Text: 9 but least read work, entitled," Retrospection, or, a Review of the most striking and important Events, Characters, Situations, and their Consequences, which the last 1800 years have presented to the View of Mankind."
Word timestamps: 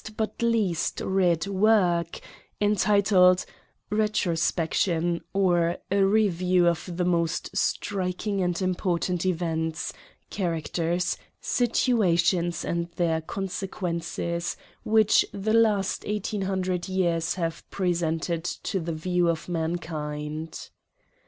9 0.09 0.15
but 0.17 0.41
least 0.41 0.99
read 1.01 1.45
work, 1.45 2.19
entitled," 2.59 3.45
Retrospection, 3.91 5.21
or, 5.31 5.77
a 5.91 6.01
Review 6.03 6.65
of 6.67 6.97
the 6.97 7.05
most 7.05 7.55
striking 7.55 8.41
and 8.41 8.59
important 8.63 9.27
Events, 9.27 9.93
Characters, 10.31 11.17
Situations, 11.39 12.65
and 12.65 12.89
their 12.95 13.21
Consequences, 13.21 14.57
which 14.83 15.23
the 15.33 15.53
last 15.53 16.03
1800 16.03 16.87
years 16.89 17.35
have 17.35 17.63
presented 17.69 18.43
to 18.43 18.79
the 18.79 18.93
View 18.93 19.29
of 19.29 19.47
Mankind." 19.47 20.71